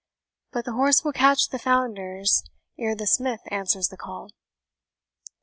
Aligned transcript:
But 0.51 0.65
the 0.65 0.71
horse 0.73 1.03
will 1.03 1.11
catch 1.13 1.49
the 1.49 1.59
founders 1.59 2.41
ere 2.75 2.95
the 2.95 3.05
smith 3.05 3.41
answers 3.51 3.89
the 3.89 3.97
call." 3.97 4.31